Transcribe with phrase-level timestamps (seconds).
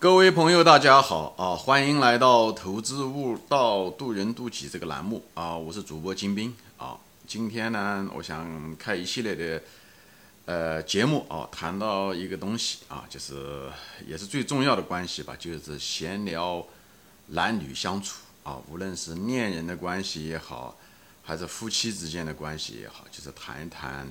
[0.00, 1.56] 各位朋友，大家好啊！
[1.56, 5.56] 欢迎来到《投资悟道，渡人渡己》这个栏目啊！
[5.56, 6.96] 我是主播金兵啊。
[7.26, 9.60] 今天呢，我想开一系列的
[10.44, 13.68] 呃节目啊，谈到一个东西啊，就是
[14.06, 16.64] 也是最重要的关系吧，就是闲聊
[17.26, 20.76] 男女相处啊，无论是恋人的关系也好，
[21.24, 24.06] 还是夫妻之间的关系也好，就是谈一谈。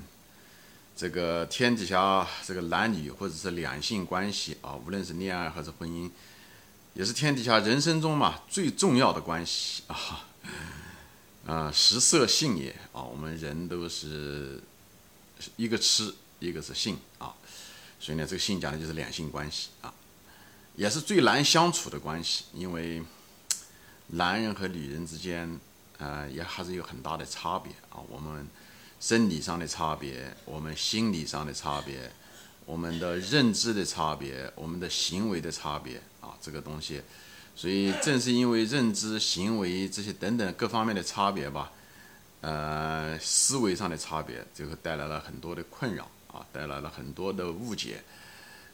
[0.98, 6.10] 这个天底下这个男女或者是两性关系啊，无论是恋爱还是婚姻，
[6.96, 10.26] 也是天底下人生中嘛最重要的关系啊。
[11.46, 14.60] 啊，食色性也啊，我们人都是
[15.56, 17.32] 一个吃，一个是性啊。
[18.00, 19.94] 所以呢，这个性讲的就是两性关系啊，
[20.76, 23.04] 也是最难相处的关系，因为
[24.08, 25.60] 男人和女人之间，
[26.00, 28.02] 呃，也还是有很大的差别啊。
[28.10, 28.48] 我们。
[29.00, 32.12] 生理上的差别，我们心理上的差别，
[32.66, 37.02] 我们的认知的差别，我们的行为的差别啊，这个东西，
[37.56, 41.72] 所以正是因为认知、行为这些等等各方面的差别吧，
[42.42, 48.04] 呃，思维上的差别，最后带来了很多的困扰啊，带来了很多的误解，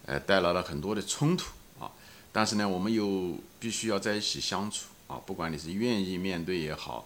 [0.05, 1.91] 呃，带来了很多的冲突啊。
[2.31, 7.05] 但是呢，我们又必须要在一起相处啊，不管你是愿意面对也好。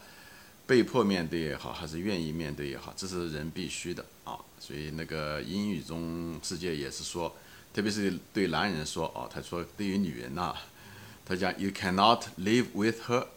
[0.67, 4.37] 被迫面对也好，还是愿意面对也好，这是人必须的啊。
[4.59, 7.33] 所以那个英语中世界也是说，
[7.73, 10.53] 特别是对男人说哦，他说对于女人呐，
[11.25, 13.27] 他讲 You cannot live with her,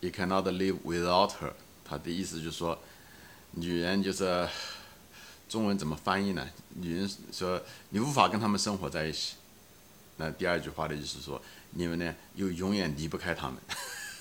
[0.00, 1.52] you cannot live without her。
[1.84, 2.78] 他的意思就是说，
[3.50, 4.48] 女人就是
[5.48, 6.48] 中文怎么翻译呢？
[6.76, 9.34] 女人说你无法跟他们生活在一起。
[10.16, 13.56] 那第二句话的意思说，你们呢又永远离不开他们。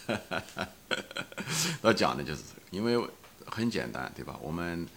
[1.83, 3.09] 要讲的就是这个，因为
[3.45, 4.37] 很简单，对吧？
[4.41, 4.87] 我们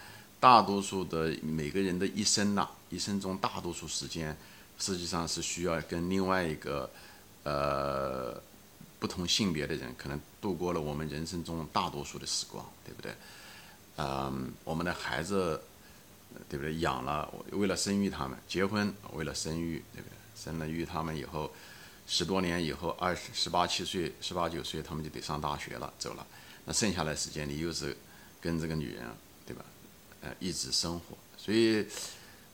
[0.41, 4.37] 大多数的每个人的一生呐，一生中大多数时间，
[4.79, 6.91] 实际上是需要跟另外一个
[7.45, 8.41] 呃
[8.99, 13.15] 不同性别的人，可能度过了我们人生中大多数的时光，对不对？
[13.97, 15.61] 嗯，我们的孩子，
[16.48, 16.77] 对不对？
[16.79, 20.17] 养了，为了生育他们，结婚为了生育，对不对？
[20.35, 21.53] 生了育他们以后。
[22.14, 26.27] 十多年以后，二十十八七岁、十八九岁，他们就得上大学了，走了。
[26.67, 27.96] 那剩下来时间，你又是
[28.39, 29.02] 跟这个女人，
[29.46, 29.64] 对吧？
[30.20, 31.17] 呃，一直生活。
[31.39, 31.86] 所以，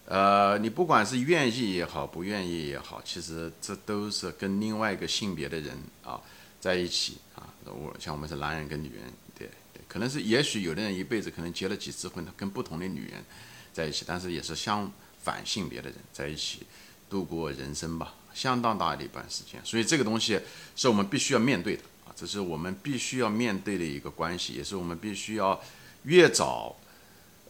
[0.04, 6.20] 呃，你不管是愿意也好，不愿意也好，其实这都是跟另外一个性别的人啊
[6.60, 7.52] 在一起啊。
[7.64, 9.50] 我像我们是男人跟女人，对，
[9.88, 13.24] 可能是也许有的人一辈子可能结了几次婚，他跟不同的女人
[13.72, 14.88] 在一起，但是也是相
[15.20, 16.64] 反性别的人在一起
[17.10, 18.14] 度过人生吧。
[18.34, 20.40] 相当大的一段时间，所以这个东西
[20.76, 25.60] 是我们必须要面对的啊，这是我们必须要面对的一个关系，也是我们必须要
[26.04, 26.76] 越早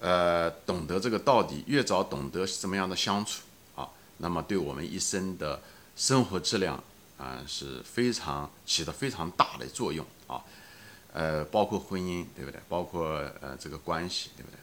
[0.00, 3.42] 呃懂得这个道理，越早懂得怎么样的相处
[3.74, 3.88] 啊，
[4.18, 5.60] 那么对我们一生的
[5.96, 6.82] 生活质量
[7.18, 10.42] 啊是非常起到非常大的作用啊，
[11.12, 12.60] 呃，包括婚姻对不对？
[12.68, 13.08] 包括
[13.40, 14.58] 呃这个关系对不对？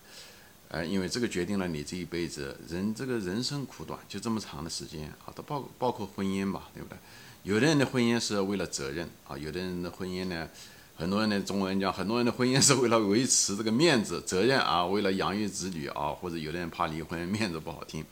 [0.76, 6.98] 呃，因为这个决定了你这一辈子，人这个人生苦短，就这么长的时间啊，都包包括婚姻吧，对不对？
[7.44, 10.50] 有的人的婚姻是为了责任啊，有的人的婚姻呢，
[10.98, 18.04] 很多人的中文讲，很多人的婚姻是为了维持这个面子、责任啊，为了养育子女啊，或者有的人怕离婚，面子不好听。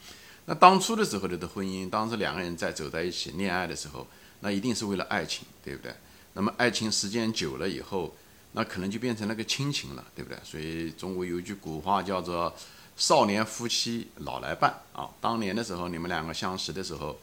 [0.46, 4.08] 那当初的时候的的婚姻，当时两个人在走在一起恋爱的时候，
[4.40, 5.94] 那一定是为了爱情，对不对？
[6.32, 8.16] 那么爱情时间久了以后。
[8.54, 10.40] 那可能就变成那个亲情了，对不对？
[10.44, 12.56] 所以中国有一句古话叫做
[12.96, 15.10] “少年夫妻老来伴”啊。
[15.20, 17.20] 当年的时候，你们两个相识的时候，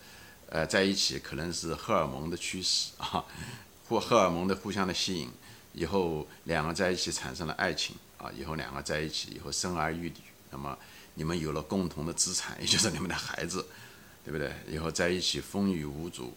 [0.48, 3.24] 呃，在一起可能是荷尔蒙的驱使啊，
[3.88, 5.30] 或荷尔蒙的互相的吸引，
[5.72, 10.16] 以后两个在一起产生了爱情啊，以后两个在一起以后生儿育女，
[10.50, 10.76] 那么
[11.14, 13.64] 你们有了共同的资产，也就是你们的孩子，
[14.24, 14.52] 对不对？
[14.68, 16.34] 以后在一起风雨无阻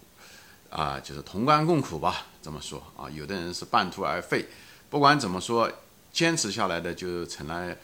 [0.70, 3.10] 啊，就是同甘共苦吧，这么说啊。
[3.10, 4.46] 有的人是半途而废。
[4.94, 5.68] 不管怎么说，
[6.12, 7.76] 坚持下来的就成了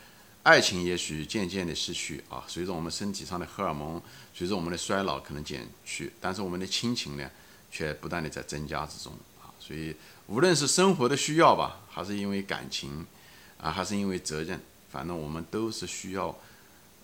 [0.43, 2.43] 爱情，也许渐渐的失去啊。
[2.47, 3.99] 随着我们身体上的荷尔蒙，
[4.31, 7.27] 随着我们的衰老可能减去，但是我们的亲情呢，
[7.71, 9.11] 却不断的在增加之中
[9.41, 9.49] 啊。
[9.59, 9.95] 所以
[10.27, 13.03] 无论是生活的需要吧，还是因为感情
[13.57, 14.61] 啊，还是因为责任，
[14.91, 16.37] 反正我们都是需要，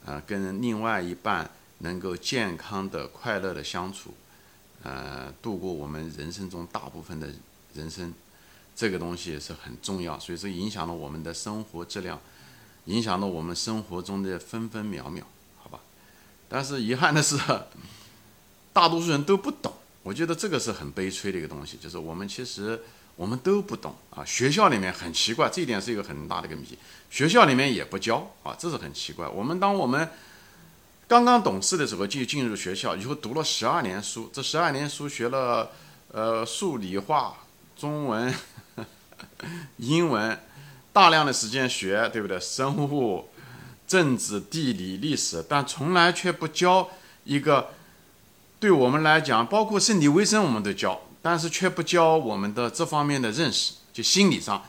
[0.05, 4.13] 呃，跟另外一半能够健康的、快乐的相处，
[4.83, 7.33] 呃，度过我们人生中大部分的
[7.73, 8.13] 人生。
[8.75, 12.19] 这个东西是很重要，所以说影响了我们的生活质量，
[12.85, 15.25] 影响了我们生活中的分分秒秒，
[15.57, 15.79] 好吧？
[16.49, 17.37] 但是遗憾的是，
[18.73, 19.73] 大多数人都不懂。
[20.03, 22.79] 我觉得这个是很悲催的一个东西，就是我们其实
[23.15, 24.23] 我们都不懂啊。
[24.25, 26.77] 学校里面很奇怪，这一点是一个很大的一个谜。
[27.09, 29.27] 学校里面也不教啊，这是很奇怪。
[29.27, 30.07] 我们当我们
[31.07, 35.71] 刚刚懂事的时候就进入学校，以后读了十二年书，这十二年书学了，
[36.11, 37.37] 呃，数理化、
[37.75, 38.31] 中文、
[39.77, 40.39] 英文，
[40.91, 42.39] 大量的时间学，对不对？
[42.39, 43.29] 生物、
[43.87, 46.89] 政治、地理、历史，但从来却不教
[47.23, 47.69] 一个，
[48.59, 54.63] 对我们来讲，包括身体卫生我们都教，但是却不教我们的这方面的认识，就心理上。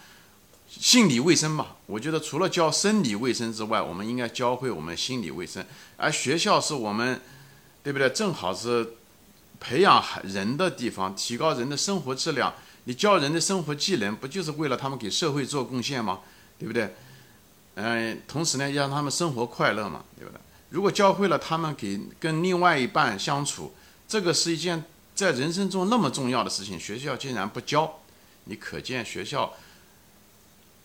[0.69, 5.65] 心理卫生嘛，我觉得除了教生理卫生之外，我们应该教会我们心理卫生。
[5.97, 7.19] 而学校是我们，
[7.83, 8.11] 对不对？
[8.11, 8.87] 正好是
[9.59, 12.53] 培养人的地方，提高人的生活质量。
[12.87, 16.21] 你教人的生活技能，不就是为了他们给社会做贡献吗？
[16.59, 16.95] 对不对？
[17.75, 20.41] 嗯，同时呢，让他们生活快乐嘛，对不对？
[20.71, 23.75] 如果教会了他们给跟另外一半相处，
[24.09, 24.85] 这个是一件
[25.15, 28.01] 在人生中那么重要的事情，学校竟然不教，
[28.45, 29.53] 你可见学校。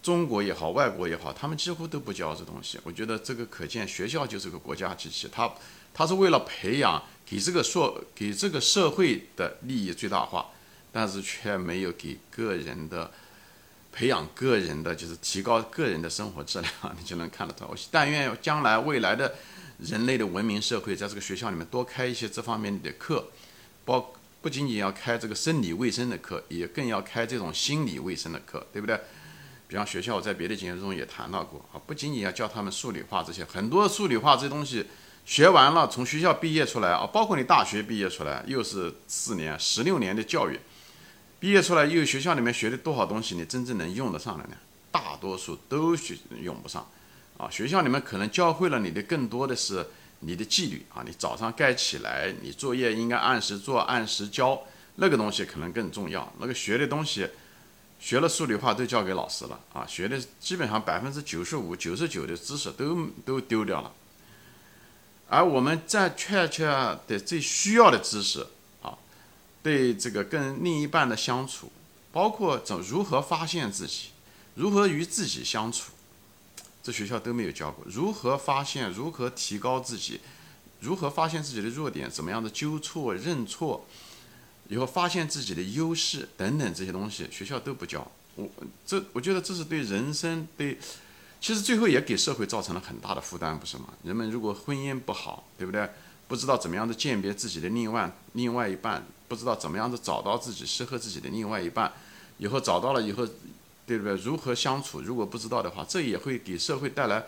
[0.04, 2.80] 中国也好，外国也好，他们几乎都不教这东西。
[2.84, 5.48] 我觉得这个可见，学校就是个国家机器，它
[5.94, 10.48] 它是为了培养给这个社给这个社会的利益最大化，
[10.92, 13.12] 但是却没有给个人的
[13.92, 16.72] 培养个人的就是提高个人的生活质量。
[17.00, 17.68] 你就能看得到。
[17.68, 19.36] 我但愿将来未来的
[19.80, 23.28] 人类的文明社会，在这个学校里面多开一些这方面的课，
[23.84, 29.00] 包不仅仅要开这个生理卫生的课，也更要开这种心理卫生的课，对不对？
[29.68, 34.86] 比方学校，我在别的节目中也谈到过啊，不仅仅要教他们数理化这些，很多数理化这些东西
[35.26, 40.60] 学完了，从学校毕业出来啊，包括你大学毕业出来，又是四年、十六年的教育，
[41.42, 44.56] 毕业出来又学校里面学的多少东西，你真正能用得上的呢？
[44.92, 46.88] 大多数都学用不上
[47.38, 47.50] 啊。
[47.50, 49.84] 学校里面可能教会了你的更多的是
[50.20, 54.62] 你的纪律啊，你早上该起来，你作业应该按时做、按时交，
[54.98, 56.32] 那个东西可能更重要。
[56.40, 57.28] 那个学的东西。
[58.00, 63.94] 学了数理化都交给老师了啊，学的基本上百分之九十五、九十九的知识都都丢掉了，
[65.30, 66.66] 而我们在确切
[67.08, 68.44] 的最需要的知识，
[69.64, 71.72] 对这个跟另一半的相处，
[72.12, 74.10] 包括怎如何发现自己，
[74.56, 75.92] 如何与自己相处，
[76.82, 77.86] 这学校都没有教过。
[77.88, 80.20] 如何发现，如何提高自己，
[80.80, 83.86] 如何发现自己的弱点，怎么样的纠错认错。
[84.68, 88.10] 以后发现自己的优势等等这些东西，学校都不教。
[88.36, 88.50] 我
[88.86, 90.78] 这我觉得这是对人生对，
[91.42, 93.90] 其实最后也给社会造成了很大的负担，不是吗？
[94.04, 95.90] 人们如果婚姻不好，对不对？
[96.30, 101.90] 不知道怎么样的鉴别自己的另外另外一半，不知道怎么样子找到自己适合自己的另外一半，
[102.38, 103.26] 以后找到了以后，
[103.88, 104.14] 对不对？
[104.18, 105.00] 如何相处？
[105.00, 107.24] 如果不知道的话，这也会给社会带来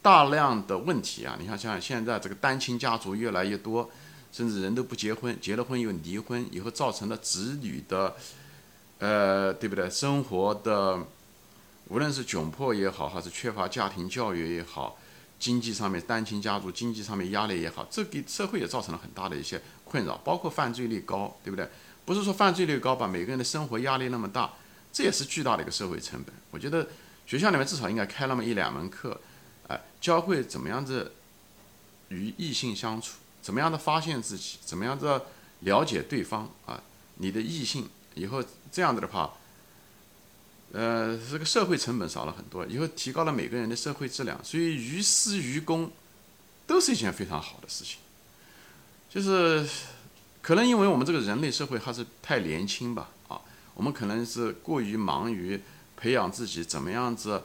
[0.00, 1.36] 大量的问题啊！
[1.40, 3.90] 你看，像现在这个单亲家族越来越多。
[4.30, 8.14] 甚至人都不结婚，结了婚又离婚，以后造成了子女的，
[8.98, 9.88] 呃，对不对？
[9.88, 10.98] 生活的，
[11.88, 14.98] 无论是窘迫也好，还是缺乏家庭教育也好，
[15.38, 21.68] 经济上面单亲家族经济上面压力也好，这给社会也造成了很大的一些困扰，包括犯罪率高，对不对？
[22.04, 24.52] 不是说犯罪率高吧，每个人的生活压力那么大，
[24.92, 26.34] 这也是巨大的一个社会成本。
[26.50, 26.88] 我觉得
[27.26, 29.20] 学校里面至少应该开那么一两门课，
[29.68, 31.12] 哎，教会怎么样子
[32.08, 33.18] 与异性相处。
[33.40, 34.58] 怎么样的发现自己？
[34.64, 35.26] 怎么样的
[35.60, 36.82] 了解对方啊？
[37.16, 38.42] 你的异性以后
[38.72, 39.34] 这样子的话，
[40.72, 45.90] 呃，这个社会成本少了很多，以后提高了每个人的社会质量，所以于私于公
[46.66, 47.98] 都是一件非常好的事情。
[49.08, 49.66] 就是
[50.42, 53.40] 可能因为我们这个人类社会还是太年轻吧，啊，
[53.74, 55.60] 我们可能是过于忙于
[55.96, 57.42] 培养自己，怎么样子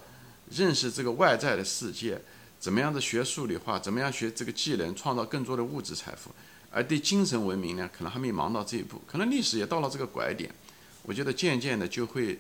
[0.51, 2.21] 认识这个外在的世界。
[2.59, 3.77] 怎么样子学数理化？
[3.77, 6.31] 怎么样学这个技能，创造更多的物质财富？
[6.71, 9.01] 而对精神文明呢，可能还没忙到这一步。
[9.05, 10.50] 可能历史也到了这个拐点，
[11.01, 12.39] 我觉得渐渐的就会，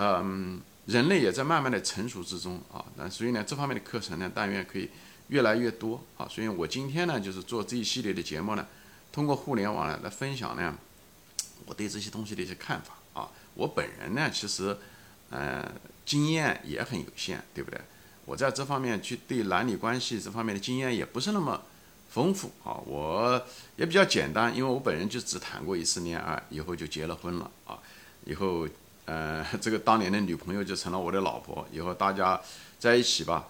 [0.00, 2.84] 嗯，人类也在慢慢的成熟之中啊。
[2.96, 4.88] 那所以呢，这方面的课程呢，但愿可以
[5.28, 6.26] 越来越多啊。
[6.28, 8.66] 所以我今天呢，就是做这一系列的节目呢，
[9.12, 10.74] 通过互联网呢来分享呢，
[11.66, 13.28] 我对这些东西的一些看法啊。
[13.54, 14.76] 我本人呢，其实，
[15.28, 15.70] 呃，
[16.06, 17.80] 经验也很有限，对不对？
[18.24, 21.60] 我在这方面去对男女关系这方面的经验也不是那么
[22.10, 23.44] 丰富啊，我
[23.76, 27.76] 也比较简单，因为我本人就只谈过一次恋爱，以后就结了婚了啊，
[28.24, 28.68] 以后
[29.10, 32.40] 呃 这个当年的女朋友就成了我的老婆，以后大家
[32.78, 33.48] 在一起吧，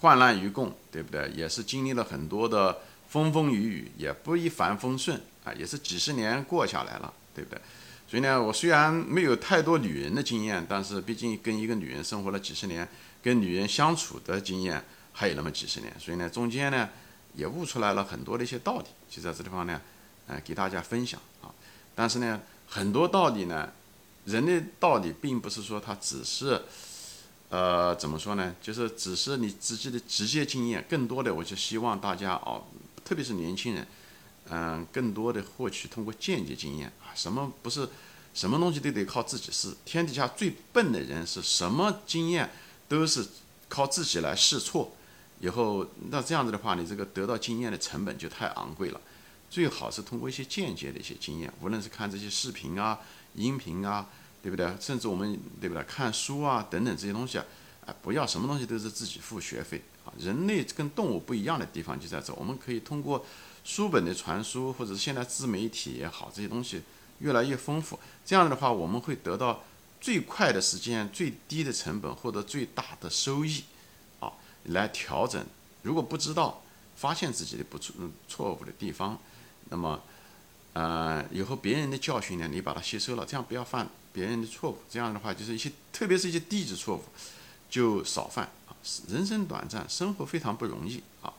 [0.00, 1.30] 患难与共，对不对？
[1.36, 2.78] 也是经历了很多的
[3.10, 7.60] 风风雨雨，也不一帆风顺啊，也是几十年过下来了，对不对？
[8.08, 12.88] 所以呢，我虽然没有太多女人的经验，但是毕竟跟一个女人生活了几十年。
[13.22, 16.88] 跟女人相处的经验还有那么几十年，所以呢，中间呢
[17.36, 19.80] 也悟出来了很多的一些道理，就在这地方呢，
[20.26, 21.46] 呃，给大家分享啊。
[21.94, 23.70] 但是呢，很多道理呢，
[24.24, 26.62] 人的道理并不是说它只是，
[27.48, 28.54] 呃，怎么说呢？
[28.62, 32.64] 就是只是你自己的直接经验，更多的我就希望大家哦，
[33.04, 33.86] 特别是年轻人，
[34.48, 37.88] 嗯，更多的获取通过间接经验啊，什么不是
[38.32, 42.50] 什么东西都得靠自己试，天底下最笨的人是什么经验
[42.88, 43.26] 都是
[43.68, 44.94] 靠自己来试错，
[45.40, 49.00] 以后那这样子的话，你这个得到经验的成本就太昂贵了，
[49.50, 52.98] 最好是通过一些间接的一些经验，无论是看这些视频啊、
[53.34, 54.06] 音频啊，
[54.42, 54.74] 对不对？
[54.80, 55.82] 甚至我们对不对？
[55.84, 57.44] 看书啊等等这些东西啊。
[57.84, 60.14] 啊，不要什么东西都是自己付学费啊！
[60.16, 63.26] 人类跟动物不一样的地方就在这，我们可以通过
[63.64, 66.80] 书本的传输，或者现在自媒体也好，这些东西
[67.18, 67.98] 越来越丰富。
[68.24, 69.64] 这样的话，我们会得到
[70.00, 73.64] 最快的时间、最低的成本，获得最大的收益
[74.20, 74.30] 啊！
[74.66, 75.44] 来调整，
[75.82, 76.62] 如果不知道，
[76.94, 77.92] 发现自己的不错
[78.28, 79.18] 错误的地方，
[79.70, 80.00] 那么
[80.72, 84.78] 呃，以后别人的教训呢，你把它吸收了，这样不要犯别人的错误。
[84.90, 87.04] 这样的话，就是一些特别是一些低级错误。
[87.72, 88.76] 就少犯啊！
[89.08, 91.32] 人生短暂，生活非常不容易啊！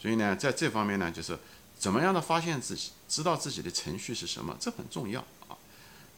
[0.00, 1.38] 所以呢，在这方面呢，就是
[1.78, 5.54] 怎么样的发现自己，知道自己的程序是什么，这很重要啊！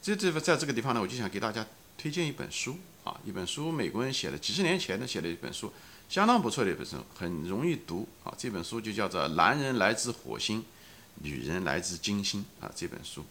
[0.00, 1.66] 这这个在这个地方呢，我就想给大家
[1.98, 5.70] 推荐一本书啊，一本书，美国人写的，几十年前的写的一本书，
[6.08, 8.32] 相当不错的一本书，很容易读啊！
[8.38, 10.64] 这本书就叫做《男人来自火星，
[11.22, 13.25] 女人来自金星》啊，这本书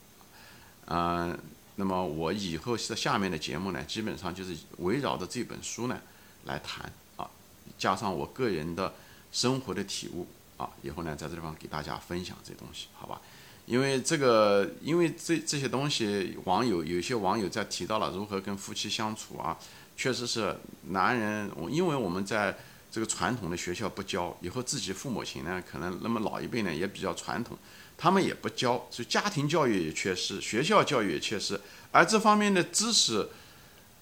[0.85, 1.37] 啊，
[1.75, 5.99] 那么我以后在下面的节目呢，基本上就是围绕着这本书呢。
[6.45, 7.29] 来谈啊，
[7.77, 8.93] 加上我个人的
[9.33, 10.25] 生活的体悟
[10.55, 13.19] 啊，以后呢，在这地方给大家分享这东西，好吧？
[13.65, 19.57] 因为这个，因为这这些东西，网友有些网友在提到了如何跟夫妻相处啊，
[19.97, 22.57] 确实是男人，因为我们在
[22.91, 27.57] 这个传统的学校不教，以后自己父母亲呢，可能那么老一辈呢也比较传统，
[27.97, 31.59] 他们也不教，所以家庭教育也缺失，学校教育也缺失，
[31.91, 33.29] 而这方面的知识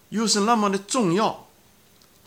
[0.09, 1.47] 又是那么的重要。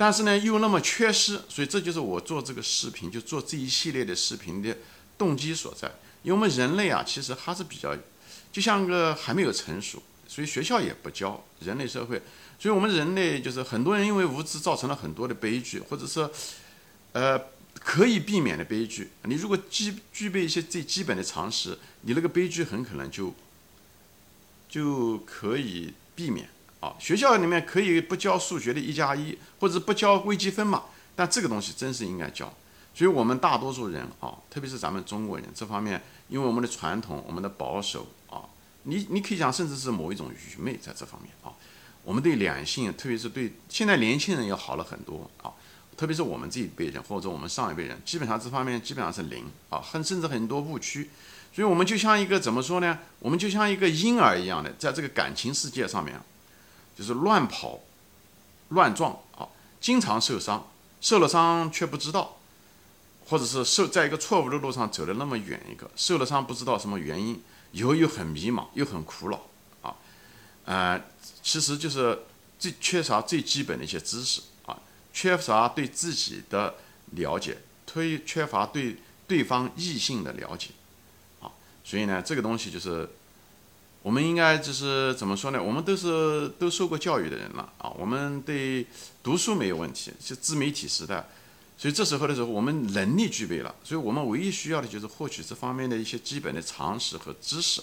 [0.01, 4.77] 但是呢，又那么缺失，所以这就是我做这个视频，就做这一系列的视频的
[5.19, 5.91] 动机所在。
[6.23, 7.97] 因为我们人类啊，其实还是比较，
[8.53, 12.23] 就像个还没有成熟，所以学校也不教人类社会。
[12.59, 16.31] 所以我们人类就是很多人因为无知造成了很多的悲剧，或者说，
[17.13, 17.41] 呃，
[17.75, 19.11] 可以避免的悲剧。
[19.23, 23.33] 你如果具具备一些最基本的常识，你那个悲剧很可能就
[24.69, 26.49] 就可以避免。
[26.81, 30.85] 啊，学校里面可以不教数学的一加一，或者不教微积分嘛？
[31.17, 32.53] 但这个东西真是应该教。
[32.95, 38.43] 所以，我们大多数人啊，特别是咱们中国人这方面，因为我们的传统、我们的保守啊，
[38.85, 41.51] 你你可以讲，甚至是某一种愚昧在这方面啊。
[42.09, 45.53] 我们对两性，特别是对现在年轻人要好了很多啊。
[45.95, 51.11] 特别是我们这一辈人，或者我们上一辈人，基本上这方面基本上是零啊，很甚至很多误区。
[51.53, 52.99] 所以我们就像一个怎么说呢？
[53.19, 56.19] 我们就像一个婴儿一样的，在这个感情世界上面。
[56.97, 57.81] 就是乱跑、
[58.71, 59.47] 乱撞啊，
[59.79, 60.67] 经常受伤，
[61.03, 62.39] 受了伤却不知道，
[63.27, 69.43] 或者是受在一个错误的路上走了那么远一个，受了伤不知道什么原因，以后又很迷茫，又很苦恼，
[70.69, 71.01] 呃，
[71.43, 72.19] 其实就是
[72.59, 74.79] 最缺少最基本的一些知识啊，
[75.15, 76.75] 缺乏对自己的
[77.13, 77.57] 了解，
[77.87, 80.69] 推缺乏对对方异性的了解
[81.41, 81.49] 啊，
[81.83, 83.09] 所以呢，这个东西就是。
[84.01, 85.61] 我们应该就是怎么说呢？
[85.61, 88.87] 我们都是都受过教育的人了啊，我们对
[89.25, 91.29] 读书没有问题，是自媒体时代，
[91.77, 97.83] 所以这时候的时候，我们能力具备了，所以我们唯一需要的就是获取这方面的一些基本的常识和知识，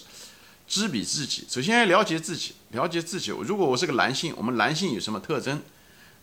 [0.66, 1.44] 知彼知己。
[1.48, 3.30] 首先要了解自己，了解自己。
[3.30, 5.62] 如果我是个男性，我们男性有什么特征？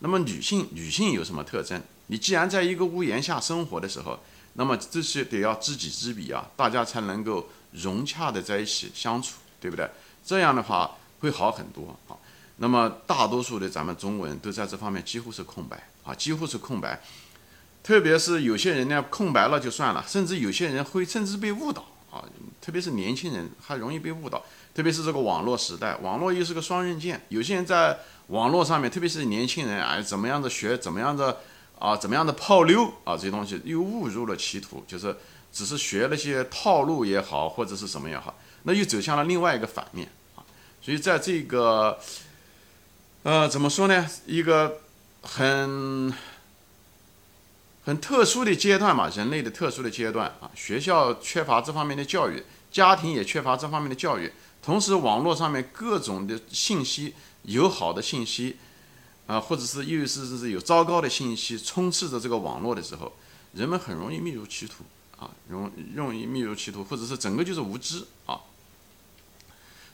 [0.00, 1.82] 那么女性，女性有什么特征？
[2.08, 4.18] 你既然在一个屋檐下生活的时候，
[4.54, 9.34] 那么这些得要知己知彼啊，大家才能够融洽的在一起相处。
[9.60, 9.88] 对不对？
[10.22, 12.12] 这样的话会好很多啊。
[12.58, 17.02] 那么大多数的咱们中国人都在这方面几乎是空白啊，几乎是空白。
[17.82, 22.24] 特别是有些人呢，空白了就算了，甚至有些人会甚至被误导啊。
[22.60, 24.42] 特别是年轻人还容易被误导，
[24.72, 27.20] 特别是这个网络时代，网络又是个双刃剑。
[27.28, 31.40] 有些人在网络上面，特别是年轻人哎，怎么样的学，怎么样的
[31.78, 35.14] 啊，怎么样的泡妞啊，这些东西又误入了歧途，就是
[35.52, 38.34] 只是学那些套路也好，或者是什么也好。
[38.62, 40.40] 那又走向了另外一个反面啊，
[40.80, 41.98] 所以在这个，
[43.24, 44.08] 呃，怎么说呢？
[44.24, 44.80] 一个
[45.20, 46.10] 很
[47.84, 58.56] 很特殊的阶段嘛，人类的特殊的阶段啊，学校缺乏这方面的教育，家庭也缺乏这方面的教育，同时网络上面各种的信息，有好的信息
[59.26, 63.12] 啊，或者是又是是有糟糕的信息充斥着这个网络的时候，
[63.52, 64.84] 人们很容易迷入歧途
[65.22, 68.40] 啊，容容易迷入歧途，或者是整个就是无知啊。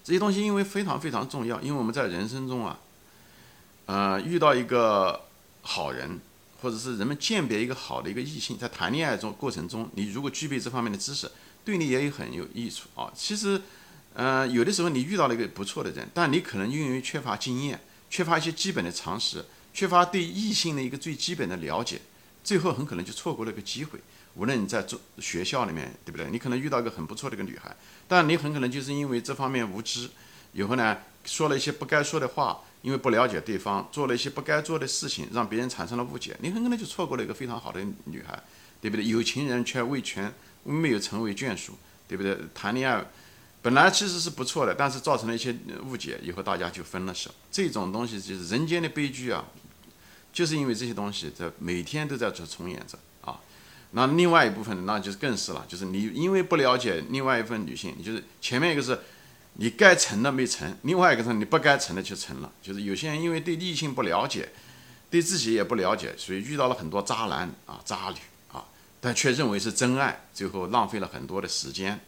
[0.04, 2.78] 这些东西因为非常非常重要，因为我们在人生中啊，
[3.86, 5.22] 呃，遇到一个
[5.62, 6.20] 好人，
[6.60, 11.30] 或者是人们鉴别一个好的一个异性，在谈恋爱中过程中，你如果具备这方面的知识，
[11.64, 13.10] 对你也有很有益处啊。
[13.14, 13.60] 其实，
[14.14, 22.00] 呃，有的时候你遇到了一个不错的人，但你可能因为缺乏经验，缺乏一些基本的常识，缺乏对异性的一个最基本的了解，
[22.42, 24.00] 最后很可能就错过了一个机会。
[24.34, 26.30] 无论你在中学校里面，对不对？
[26.30, 27.74] 你可能遇到一个很不错的一个女孩，
[28.06, 30.08] 但你很可能就是因为这方面无知，
[30.52, 38.42] 以后呢说了一些不该说的话，因为不了解对方，做了一些不该做的事情，让别人产生了误解，你很可能就错过了一个非常好的女孩，
[38.80, 39.04] 对不对？
[39.06, 40.32] 有情人却未全，
[40.64, 41.74] 没有成为眷属，
[42.08, 42.38] 对不对？
[42.54, 43.04] 谈恋爱
[43.62, 47.30] 本来其实是不错的，但是造成了一些误解，以后大家就分了手。
[47.52, 49.44] 这种东西就是人间的悲剧啊，
[50.32, 53.38] 就是因为这些东西在每天都在这重演着啊。
[53.90, 58.98] 那另外一部分，那就是更是了，就是你因为不了解另外一份女性，就是前面一个是，
[59.54, 64.48] 你该成的没成，另外一个是你不该成的就成了，就是有些人因为对异性不了解，
[65.10, 68.18] 对自己也不了解，所以遇到了很多渣男啊、渣女
[68.52, 68.64] 啊，
[69.00, 72.00] 但却认为是真爱，最后浪费了很多的时间，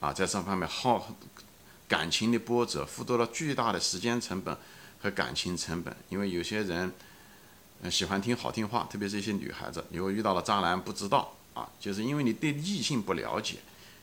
[0.00, 1.16] 啊，在这方面耗
[1.88, 4.56] 感情的波折，付出了巨大的时间成本
[5.00, 6.92] 和感情成本，因为有些人。
[7.90, 13.56] 喜欢听好听话，特别是一些女孩子，如果遇到了渣男不知道啊，就是因为你对异性不了解，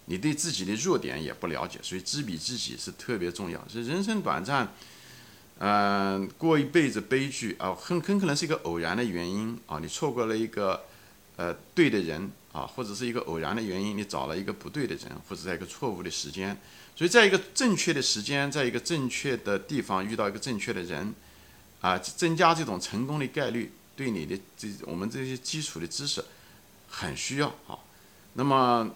[0.10, 3.63] 你对自己的弱点也不了解，所以知彼知己是特别重要。
[3.70, 4.68] 所以人生短暂，
[5.60, 10.84] 嗯，过一辈子悲剧啊，很很可能是一个偶然的原因啊，你错过了一个
[11.38, 16.60] 呃对的人啊，或者是一个偶然的原因，你找了一个不对的人，或者在一个错误的时间，
[16.96, 21.13] 所以在一个正确的时间，在一个正确的地方遇到一个正确的人。
[21.82, 26.22] 啊，增加这种成功的概率，对你的这我们这些基础的知识
[26.89, 27.80] 很需要啊。
[28.34, 28.94] 那么，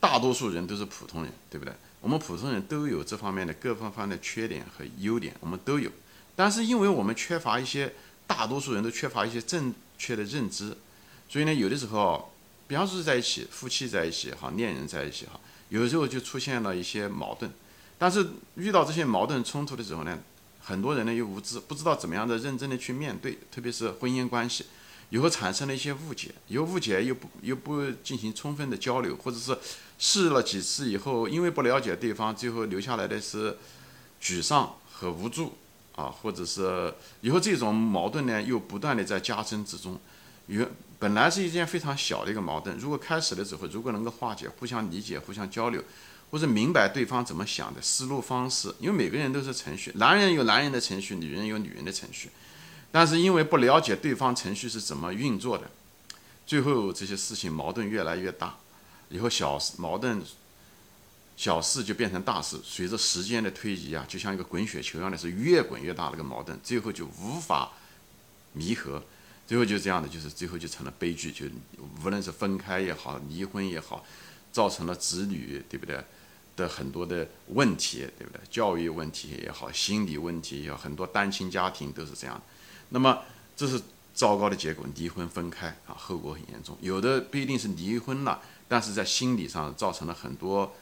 [0.00, 1.72] 大多数人都是普通人，对不对？
[2.00, 5.90] 我们普通人都有这方面的各方方的缺点和优点，我们都有。
[6.34, 7.92] 但是，因为我们缺乏一些，
[8.26, 10.74] 大多数人都缺乏一些正确的认知，
[11.28, 12.32] 所以呢，有的时候，
[12.66, 15.38] 比方说在一起，夫妻在一起哈，恋人在一起哈，
[15.68, 17.52] 有时候就出现了一些矛盾。
[17.98, 20.18] 但是遇到这些矛盾冲突的时候呢？
[20.62, 24.66] 很多人呢又无知，不知道怎么样的认真的去面对，特别是婚姻关系，
[25.10, 29.56] 以后产生了一些误解，有误解又不又不进行充分的交流，或者是
[29.98, 33.56] 试了几次以后，因为不了解对方，最后留下来的是
[34.22, 35.52] 沮丧和无助
[35.94, 40.00] 啊，或者是以后这种矛盾呢又不断的在加深之中，
[40.46, 40.68] 原
[40.98, 45.82] 本来是一件非常小的一个矛盾，如果开始的时候如果能够化解，互相理解，互相交流。
[46.30, 52.30] 或者明白对方怎么想的思路方式，因为每个人都是程序，男人有男人的程序，女人有女人的程序，
[52.92, 55.70] 但是因为不了解对方程序是怎么运作的，
[56.46, 58.56] 最后这些事情矛盾越来越大，
[59.08, 60.22] 以后小事矛盾
[61.36, 67.70] 小事就变成大事，随着时间的推移啊，就像一个滚雪球一样的，是越滚越大，那个矛盾最后就无法
[68.52, 69.02] 弥合，
[69.46, 71.46] 最后就这样的，就是最后就成了悲剧，就
[72.04, 74.04] 无论是分开也好，离婚也好，
[74.52, 76.02] 造成了子女，对不对？
[76.56, 78.40] 的很多的问题，对不对？
[78.50, 82.42] 教育问题也好，心理问题也好，很多单亲家庭都是这样。
[82.90, 83.22] 那么
[83.56, 83.80] 这是
[84.14, 86.76] 糟糕的结果，离婚分开啊，后果很严重。
[86.80, 90.72] 有的不一定是离婚了，但是在心理上造成了很多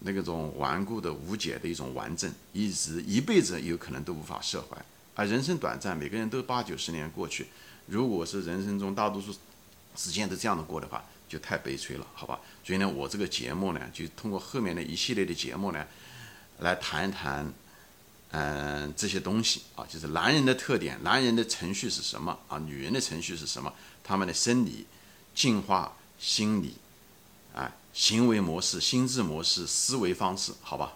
[0.00, 4.76] 那个种顽固的无解的一种顽症，一直一辈子有可能都无法释怀。
[5.14, 7.46] 而人生短暂，每个人都八九十年过去，
[7.86, 9.32] 如果是人生中大多数
[9.94, 11.04] 时间都这样的过的话。
[11.30, 12.40] 就太悲催了，好吧？
[12.64, 15.86] 所以呢，我这个节目呢，就通过后面的一系列的节目呢，
[16.58, 17.52] 来谈一谈，
[18.32, 22.58] 嗯，这些东西啊，就是男人的特点，男人的程序是什么啊？
[22.58, 23.72] 女人的程序是什么？
[24.04, 24.86] 他们的生理、
[25.34, 26.76] 进化、心理，
[27.54, 30.92] 啊，行为模式、心智模式、思维方式，好吧？